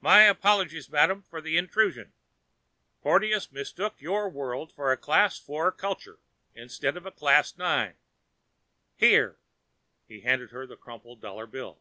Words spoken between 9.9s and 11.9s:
He handed her the crumpled dollar bill.